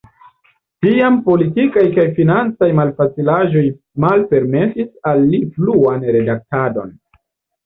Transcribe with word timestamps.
Tiam 0.85 1.17
politikaj 1.25 1.83
kaj 1.97 2.05
financaj 2.19 2.69
malfacilaĵoj 2.79 3.61
malpermesis 4.07 4.89
al 5.13 5.23
li 5.35 5.43
pluan 5.59 6.09
redaktadon. 6.19 6.91